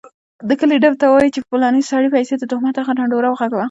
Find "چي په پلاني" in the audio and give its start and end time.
1.33-1.81